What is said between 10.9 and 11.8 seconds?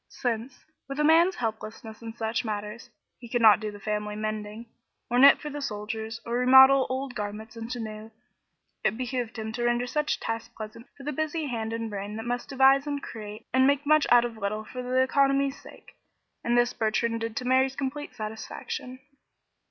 for the busy hand